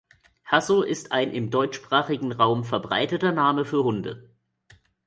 Hasso 0.51 0.81
ist 0.81 1.11
ein 1.11 1.31
im 1.31 1.51
deutschsprachigen 1.51 2.31
Raum 2.31 2.63
verbreiteter 2.63 3.31
Name 3.31 3.65
für 3.65 3.83
Hunde. 3.83 4.31